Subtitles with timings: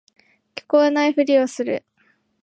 [0.55, 1.85] 聞こえないふりをする